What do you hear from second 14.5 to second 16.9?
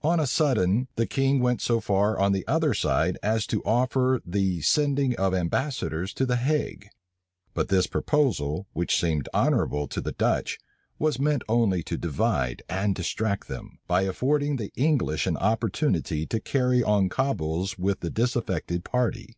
the English an opportunity to carry